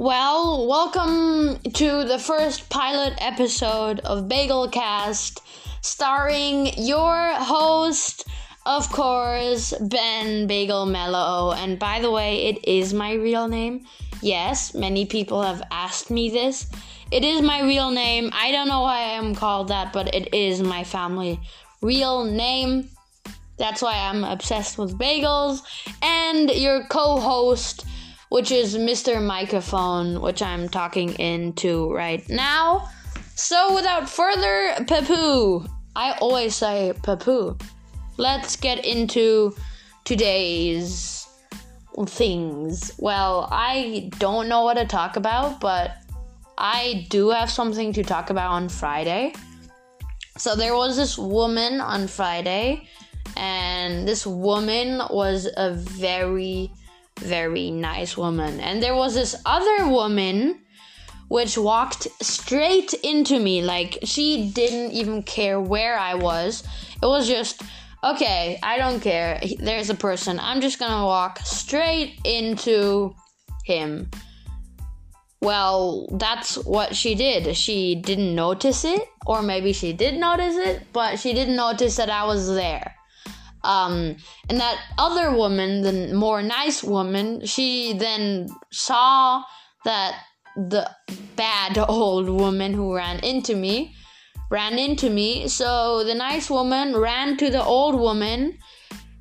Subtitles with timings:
[0.00, 5.40] Well, welcome to the first pilot episode of Bagelcast,
[5.82, 8.26] starring your host,
[8.64, 11.52] of course, Ben Bagel Mellow.
[11.52, 13.84] And by the way, it is my real name.
[14.22, 16.66] Yes, many people have asked me this.
[17.10, 18.30] It is my real name.
[18.32, 21.38] I don't know why I am called that, but it is my family
[21.82, 22.88] real name.
[23.58, 25.60] That's why I'm obsessed with bagels.
[26.00, 27.84] And your co host,
[28.30, 29.20] which is Mr.
[29.22, 32.88] Microphone, which I'm talking into right now.
[33.34, 37.60] So, without further papoo, I always say papoo.
[38.18, 39.54] Let's get into
[40.04, 41.26] today's
[42.06, 42.92] things.
[42.98, 45.96] Well, I don't know what to talk about, but
[46.56, 49.34] I do have something to talk about on Friday.
[50.38, 52.86] So, there was this woman on Friday,
[53.36, 56.70] and this woman was a very
[57.20, 58.60] very nice woman.
[58.60, 60.60] And there was this other woman
[61.28, 63.62] which walked straight into me.
[63.62, 66.64] Like, she didn't even care where I was.
[67.00, 67.62] It was just,
[68.02, 69.40] okay, I don't care.
[69.60, 70.40] There's a person.
[70.40, 73.14] I'm just gonna walk straight into
[73.64, 74.10] him.
[75.40, 77.56] Well, that's what she did.
[77.56, 82.10] She didn't notice it, or maybe she did notice it, but she didn't notice that
[82.10, 82.94] I was there.
[83.62, 84.16] Um,
[84.48, 89.42] and that other woman, the more nice woman, she then saw
[89.84, 90.14] that
[90.56, 90.90] the
[91.36, 93.94] bad old woman who ran into me
[94.50, 95.48] ran into me.
[95.48, 98.58] So the nice woman ran to the old woman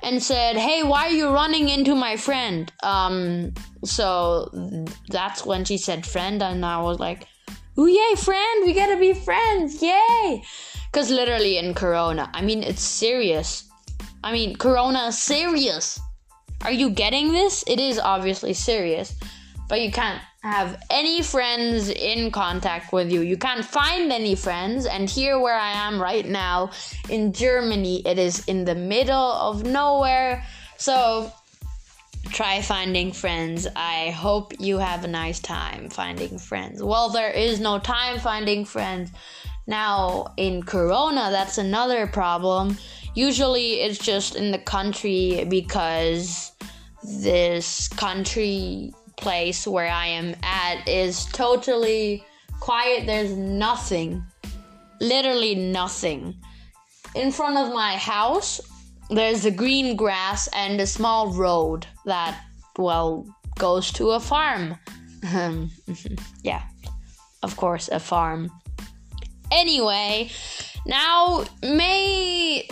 [0.00, 4.50] and said, "Hey, why are you running into my friend?" Um, so
[5.08, 7.26] that's when she said "friend," and I was like,
[7.78, 8.66] "Ooh, yay, friend!
[8.66, 10.44] We gotta be friends, yay!"
[10.92, 13.64] Because literally in Corona, I mean, it's serious.
[14.24, 16.00] I mean, Corona serious.
[16.62, 17.62] Are you getting this?
[17.66, 19.14] It is obviously serious,
[19.68, 23.20] but you can't have any friends in contact with you.
[23.20, 24.86] You can't find any friends.
[24.86, 26.70] And here, where I am right now
[27.10, 30.42] in Germany, it is in the middle of nowhere.
[30.78, 31.30] So,
[32.30, 33.68] try finding friends.
[33.76, 36.82] I hope you have a nice time finding friends.
[36.82, 39.10] Well, there is no time finding friends.
[39.66, 42.78] Now, in Corona, that's another problem
[43.14, 46.52] usually it's just in the country because
[47.02, 52.24] this country place where I am at is totally
[52.60, 53.06] quiet.
[53.06, 54.22] There's nothing,
[55.00, 56.34] literally nothing.
[57.14, 58.60] In front of my house,
[59.10, 62.40] there's the green grass and a small road that,
[62.76, 63.26] well,
[63.58, 64.76] goes to a farm.
[65.32, 65.70] Um,
[66.42, 66.62] yeah,
[67.42, 68.50] of course, a farm.
[69.52, 70.30] Anyway,
[70.86, 72.66] now may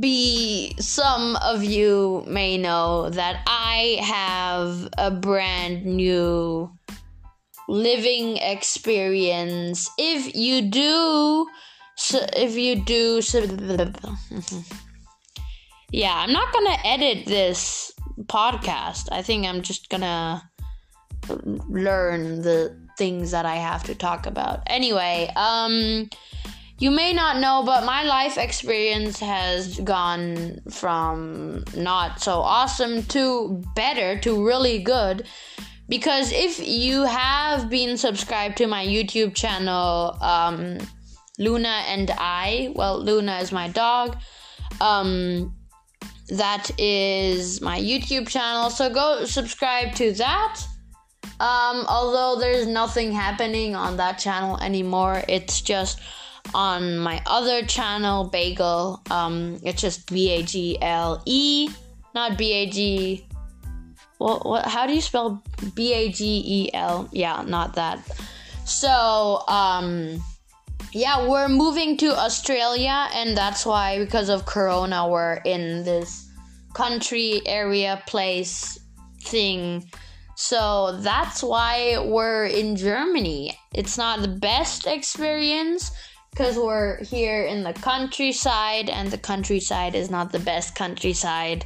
[0.00, 6.72] be some of you may know that I have a brand new
[7.68, 9.88] living experience.
[9.98, 11.46] If you do,
[11.96, 13.40] so if you do, so,
[15.92, 17.92] yeah, I'm not gonna edit this
[18.24, 19.08] podcast.
[19.12, 20.50] I think I'm just gonna
[21.68, 24.62] learn the things that I have to talk about.
[24.66, 26.08] Anyway, um
[26.80, 33.62] you may not know, but my life experience has gone from not so awesome to
[33.76, 35.26] better to really good.
[35.90, 40.78] Because if you have been subscribed to my YouTube channel, um,
[41.38, 44.16] Luna and I, well, Luna is my dog.
[44.80, 45.54] Um,
[46.30, 48.70] that is my YouTube channel.
[48.70, 50.62] So go subscribe to that.
[51.40, 56.00] Um, although there's nothing happening on that channel anymore, it's just
[56.54, 59.00] on my other channel, Bagel.
[59.10, 61.70] Um, it's just B A G L E,
[62.14, 63.26] not B A G.
[64.18, 64.66] What, what?
[64.66, 65.42] How do you spell
[65.74, 67.08] B A G E L?
[67.12, 68.00] Yeah, not that.
[68.64, 70.22] So, um,
[70.92, 76.28] yeah, we're moving to Australia, and that's why, because of Corona, we're in this
[76.74, 78.78] country area place
[79.22, 79.88] thing.
[80.36, 83.58] So that's why we're in Germany.
[83.74, 85.90] It's not the best experience
[86.30, 91.64] because we're here in the countryside, and the countryside is not the best countryside,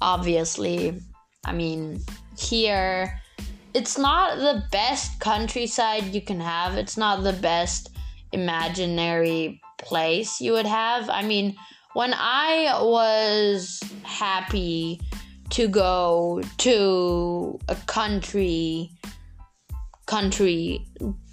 [0.00, 1.00] obviously.
[1.44, 2.00] I mean,
[2.36, 3.20] here,
[3.74, 7.90] it's not the best countryside you can have, it's not the best
[8.32, 11.08] imaginary place you would have.
[11.08, 11.56] I mean,
[11.94, 15.00] when I was happy
[15.50, 18.90] to go to a country
[20.06, 20.84] country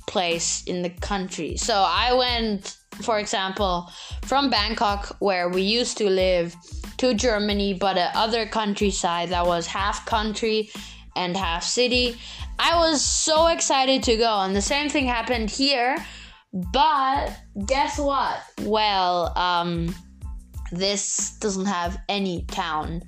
[0.08, 1.56] place in the country.
[1.58, 3.92] So I went, for example,
[4.24, 6.56] from Bangkok, where we used to live,
[6.98, 10.72] to Germany, but a other countryside that was half country
[11.16, 12.18] and half city.
[12.58, 15.96] I was so excited to go, and the same thing happened here.
[16.74, 17.38] But
[17.68, 18.42] guess what?
[18.64, 19.94] Well, um,
[20.72, 23.04] this doesn't have any town.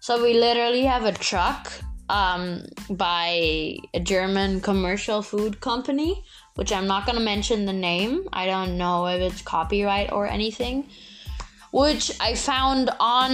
[0.00, 1.72] So we literally have a truck
[2.08, 6.24] um, by a German commercial food company,
[6.54, 8.28] which I'm not going to mention the name.
[8.32, 10.88] I don't know if it's copyright or anything.
[11.72, 13.30] Which I found on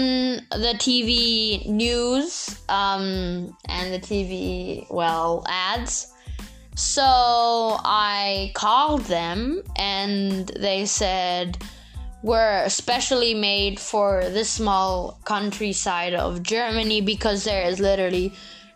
[0.51, 6.15] the TV news um, and the TV, well, ads.
[6.75, 11.59] So I called them and they said,
[12.23, 18.33] We're specially made for this small countryside of Germany because there is literally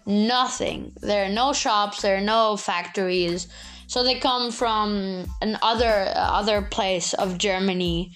[0.07, 0.93] nothing.
[1.01, 3.49] There are no shops, there are no factories.
[3.87, 8.13] So they come from another other place of Germany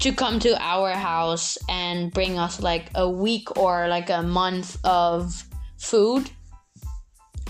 [0.00, 4.78] to come to our house and bring us like a week or like a month
[4.84, 5.44] of
[5.78, 6.30] food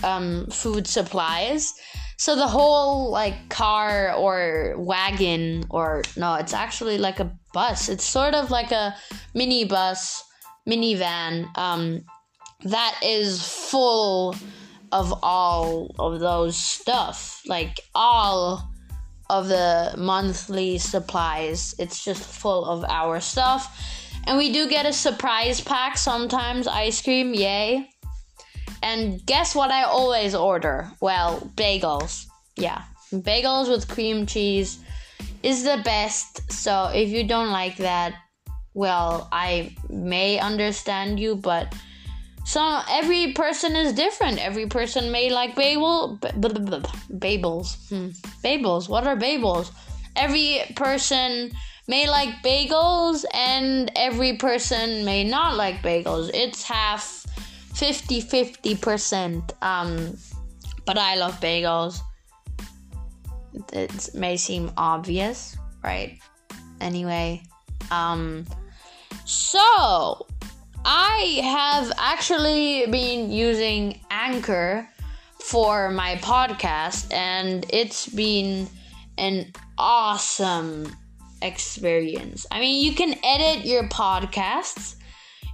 [0.03, 1.73] um food supplies
[2.19, 7.87] so the whole like car or wagon or no, it's actually like a bus.
[7.87, 8.93] It's sort of like a
[9.33, 10.21] mini bus,
[10.67, 12.03] minivan um
[12.63, 14.35] that is full
[14.91, 17.41] of all of those stuff.
[17.45, 18.69] Like all
[19.29, 21.75] of the monthly supplies.
[21.77, 23.77] It's just full of our stuff.
[24.25, 27.89] And we do get a surprise pack sometimes, ice cream, yay.
[28.81, 30.91] And guess what I always order?
[31.01, 32.25] Well, bagels.
[32.55, 32.83] Yeah,
[33.13, 34.79] bagels with cream cheese
[35.43, 36.51] is the best.
[36.51, 38.13] So if you don't like that,
[38.73, 41.73] well, I may understand you, but
[42.49, 44.43] so every person is different.
[44.43, 46.81] Every person may like bagel, b- b- b-
[47.13, 47.77] bagels.
[47.89, 48.07] Hmm.
[48.43, 48.89] Bagels.
[48.89, 49.69] What are bagels?
[50.15, 51.51] Every person
[51.87, 56.31] may like bagels, and every person may not like bagels.
[56.33, 57.23] It's half
[57.75, 59.51] 50 50%.
[59.61, 60.17] Um,
[60.87, 61.99] but I love bagels.
[63.71, 66.17] It may seem obvious, right?
[66.81, 67.43] Anyway,
[67.91, 68.47] um,
[69.25, 70.25] so
[70.85, 74.89] I have actually been using Anchor
[75.41, 78.67] for my podcast, and it's been
[79.17, 80.95] an awesome
[81.41, 82.45] experience.
[82.51, 84.95] I mean, you can edit your podcasts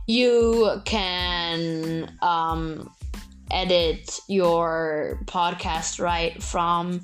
[0.07, 2.91] you can um,
[3.51, 7.01] edit your podcast right from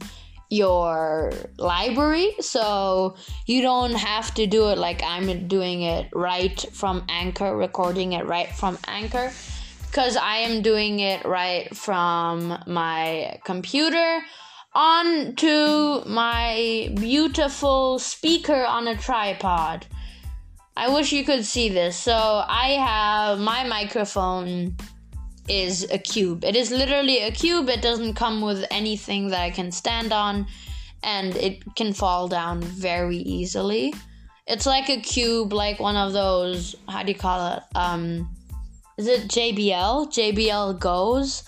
[0.52, 3.16] your library so
[3.46, 8.26] you don't have to do it like I'm doing it right from Anchor, recording it
[8.26, 9.32] right from Anchor
[9.88, 14.22] because I am doing it right from my computer
[14.74, 19.86] onto my beautiful speaker on a tripod.
[20.76, 21.98] I wish you could see this.
[21.98, 24.76] So I have my microphone
[25.48, 26.44] is a cube.
[26.44, 27.70] It is literally a cube.
[27.70, 30.48] It doesn't come with anything that I can stand on
[31.04, 33.94] and it can fall down very easily.
[34.48, 37.64] It's like a cube, like one of those, how do you call it?
[37.76, 38.30] Um
[38.98, 40.12] is it JBL?
[40.14, 41.44] JBL Goes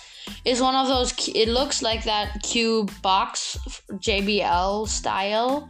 [0.46, 3.58] is one of those it looks like that cube box
[3.92, 5.70] JBL style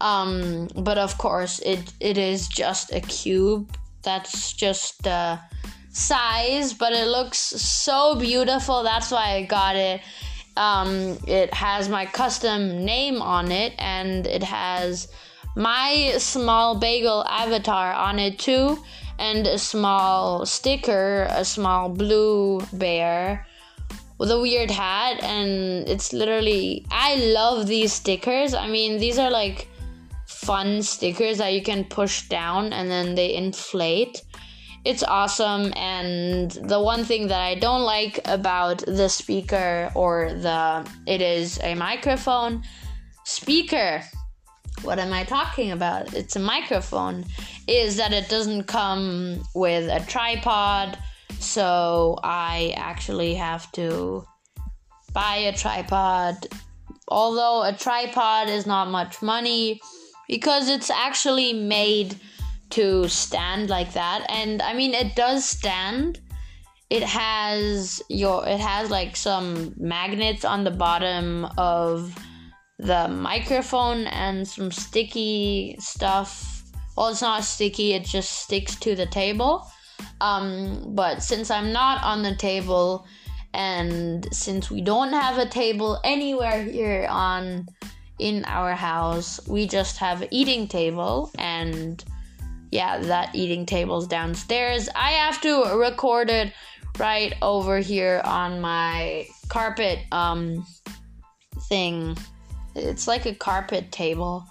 [0.00, 3.76] um, but of course, it it is just a cube.
[4.02, 5.40] That's just the
[5.96, 8.82] size, but it looks so beautiful.
[8.82, 10.00] That's why I got it.
[10.56, 15.08] Um, it has my custom name on it, and it has
[15.56, 18.78] my small bagel avatar on it too,
[19.18, 23.46] and a small sticker, a small blue bear
[24.18, 28.54] with a weird hat and it's literally I love these stickers.
[28.54, 29.68] I mean, these are like
[30.26, 34.22] fun stickers that you can push down and then they inflate.
[34.86, 40.88] It's awesome, and the one thing that I don't like about the speaker or the
[41.06, 42.62] it is a microphone
[43.24, 44.04] speaker.
[44.82, 46.14] What am I talking about?
[46.14, 47.24] It's a microphone.
[47.66, 50.96] Is that it doesn't come with a tripod,
[51.40, 54.24] so I actually have to
[55.12, 56.46] buy a tripod.
[57.08, 59.80] Although a tripod is not much money,
[60.28, 62.20] because it's actually made
[62.70, 64.26] to stand like that.
[64.28, 66.20] And i mean it does stand.
[66.88, 72.14] It has your it has like some magnets on the bottom of
[72.78, 76.62] the microphone and some sticky stuff.
[76.96, 79.66] Well it's not sticky it just sticks to the table.
[80.20, 83.06] Um, but since i'm not on the table
[83.54, 87.66] and since we don't have a table anywhere here on
[88.18, 92.04] in our house we just have an eating table and
[92.70, 96.52] yeah that eating table's downstairs i have to record it
[96.98, 100.64] right over here on my carpet um
[101.68, 102.16] thing.
[102.74, 104.46] It's like a carpet table.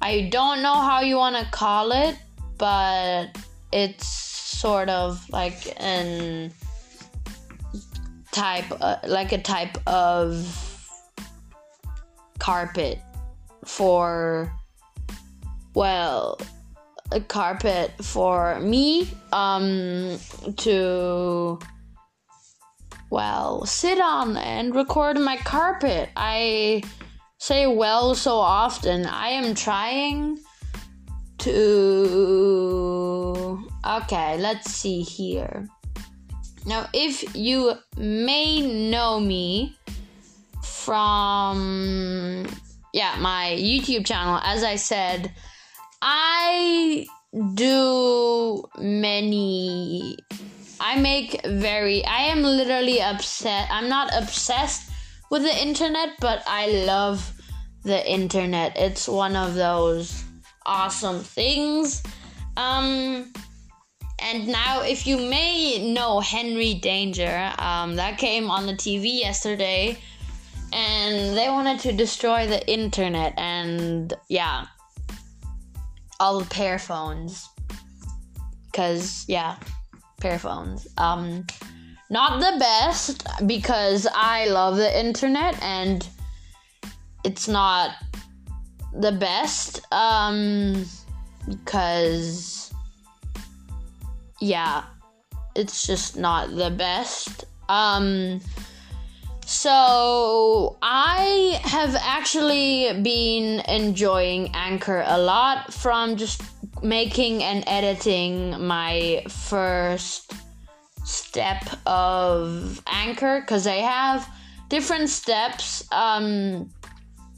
[0.00, 2.16] I don't know how you want to call it,
[2.58, 3.36] but
[3.72, 6.52] it's sort of like an
[8.32, 10.46] type uh, like a type of
[12.38, 12.98] carpet
[13.64, 14.52] for
[15.74, 16.38] well
[17.12, 20.18] a carpet for me um
[20.56, 21.58] to
[23.10, 26.08] well sit on and record my carpet.
[26.16, 26.82] I
[27.38, 29.04] say well so often.
[29.06, 30.38] I am trying
[31.38, 31.58] to
[33.86, 35.68] okay let's see here.
[36.64, 39.76] Now if you may know me
[40.62, 42.46] from
[42.92, 45.32] yeah my youtube channel as i said
[46.04, 47.06] I
[47.54, 50.18] do many.
[50.80, 52.04] I make very.
[52.04, 53.68] I am literally upset.
[53.70, 54.90] I'm not obsessed
[55.30, 57.32] with the internet, but I love
[57.84, 58.76] the internet.
[58.76, 60.24] It's one of those
[60.66, 62.02] awesome things.
[62.56, 63.32] Um,
[64.18, 69.96] and now, if you may know Henry Danger, um, that came on the TV yesterday,
[70.72, 73.34] and they wanted to destroy the internet.
[73.36, 74.66] And yeah,
[76.22, 77.48] all the pair phones.
[78.72, 79.56] Cause yeah,
[80.20, 80.86] pair phones.
[80.96, 81.44] Um
[82.10, 86.06] not the best because I love the internet and
[87.24, 87.96] it's not
[88.94, 90.84] the best um
[91.48, 92.72] because
[94.40, 94.84] yeah,
[95.56, 97.46] it's just not the best.
[97.68, 98.40] Um
[99.52, 106.40] so, I have actually been enjoying Anchor a lot from just
[106.82, 110.32] making and editing my first
[111.04, 114.26] step of Anchor because they have
[114.70, 116.70] different steps, um,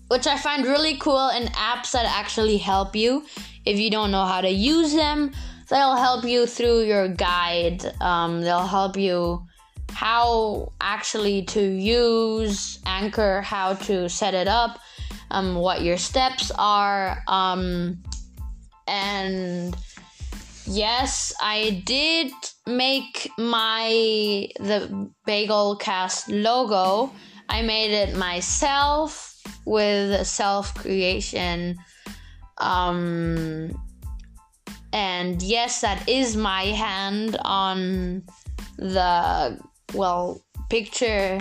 [0.06, 3.24] which I find really cool and apps that actually help you.
[3.66, 5.32] If you don't know how to use them,
[5.68, 9.44] they'll help you through your guide, um, they'll help you
[9.94, 14.78] how actually to use Anchor, how to set it up,
[15.30, 18.02] um, what your steps are, um,
[18.86, 19.74] and
[20.66, 22.32] yes, I did
[22.66, 27.12] make my the Bagel Cast logo.
[27.48, 31.76] I made it myself with self creation.
[32.58, 33.80] Um,
[34.92, 38.22] and yes, that is my hand on
[38.78, 39.58] the
[39.94, 41.40] well, picture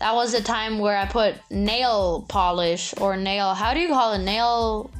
[0.00, 4.14] that was a time where I put nail polish or nail, how do you call
[4.14, 4.20] it?
[4.20, 4.90] Nail.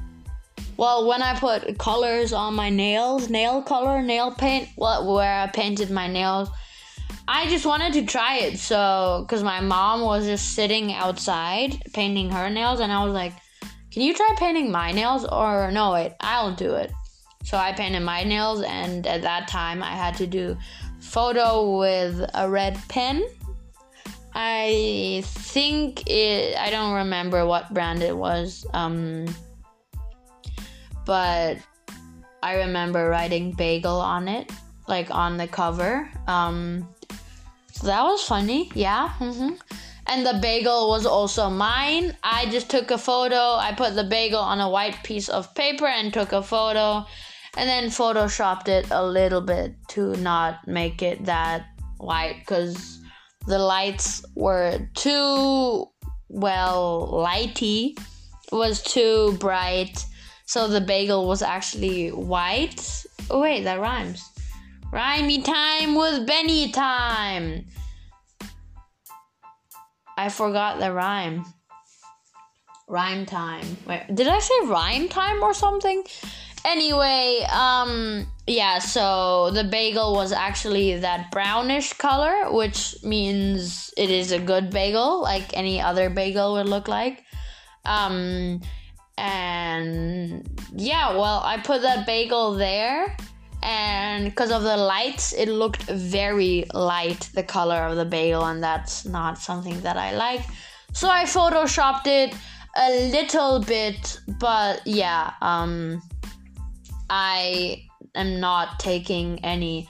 [0.76, 5.46] Well, when I put colors on my nails, nail color, nail paint, well, where I
[5.46, 6.48] painted my nails,
[7.26, 8.58] I just wanted to try it.
[8.58, 13.32] So, because my mom was just sitting outside painting her nails, and I was like,
[13.90, 15.24] can you try painting my nails?
[15.24, 16.92] Or no, wait, I'll do it.
[17.44, 20.58] So I painted my nails, and at that time I had to do
[21.00, 23.24] photo with a red pen.
[24.32, 29.26] I think it, I don't remember what brand it was, um,
[31.04, 31.58] but
[32.42, 34.52] I remember writing bagel on it,
[34.86, 36.08] like on the cover.
[36.28, 36.88] Um,
[37.72, 39.10] so that was funny, yeah.
[39.18, 39.54] Mm-hmm.
[40.06, 42.16] And the bagel was also mine.
[42.22, 43.56] I just took a photo.
[43.56, 47.06] I put the bagel on a white piece of paper and took a photo
[47.56, 51.66] and then photoshopped it a little bit to not make it that
[51.98, 53.00] white because
[53.46, 55.86] the lights were too
[56.28, 57.98] well lighty
[58.52, 60.04] was too bright.
[60.46, 63.04] So the bagel was actually white.
[63.30, 64.28] Oh wait that rhymes.
[64.92, 67.66] Rhymey time with benny time.
[70.16, 71.44] I forgot the rhyme.
[72.88, 73.76] Rhyme time.
[73.86, 76.02] Wait did i say rhyme time or something
[76.64, 84.32] Anyway, um, yeah, so the bagel was actually that brownish color, which means it is
[84.32, 87.24] a good bagel, like any other bagel would look like.
[87.84, 88.60] Um,
[89.16, 93.16] and yeah, well, I put that bagel there,
[93.62, 98.62] and because of the lights, it looked very light, the color of the bagel, and
[98.62, 100.42] that's not something that I like.
[100.92, 102.34] So I photoshopped it
[102.76, 106.02] a little bit, but yeah, um,
[107.10, 109.88] I am not taking any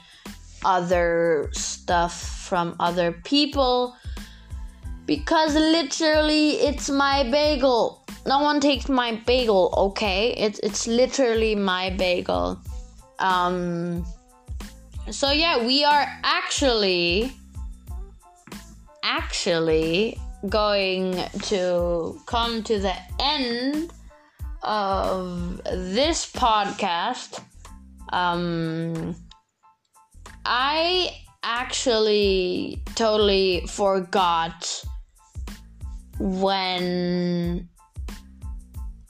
[0.65, 2.13] other stuff
[2.47, 3.95] from other people
[5.05, 8.05] because literally it's my bagel.
[8.25, 10.33] No one takes my bagel, okay?
[10.33, 12.59] It's it's literally my bagel.
[13.19, 14.05] Um
[15.09, 17.31] so yeah, we are actually
[19.03, 23.91] actually going to come to the end
[24.63, 27.41] of this podcast.
[28.09, 29.15] Um,
[30.45, 34.83] I actually totally forgot
[36.19, 37.67] when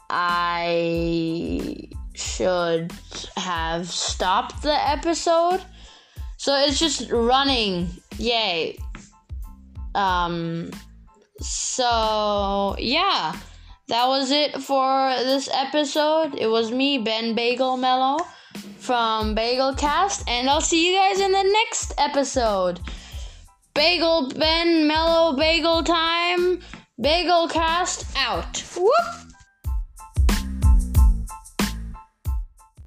[0.09, 2.93] I should
[3.37, 5.61] have stopped the episode.
[6.37, 7.89] So it's just running.
[8.17, 8.77] Yay.
[9.95, 10.71] Um
[11.39, 13.35] so yeah.
[13.91, 16.35] That was it for this episode.
[16.37, 18.25] It was me, Ben Bagel Mellow
[18.77, 22.79] from Bagel Cast, and I'll see you guys in the next episode.
[23.73, 26.61] Bagel Ben Mellow Bagel Time.
[27.01, 28.63] Bagel Cast out.
[28.77, 29.30] Whoop!